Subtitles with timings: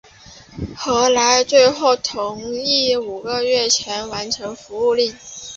[0.75, 5.15] 何来最后同意五月前完成服务令。